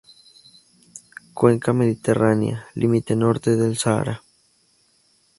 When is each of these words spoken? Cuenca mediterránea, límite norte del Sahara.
Cuenca 1.35 1.73
mediterránea, 1.73 2.65
límite 2.73 3.15
norte 3.15 3.55
del 3.55 3.77
Sahara. 3.77 4.23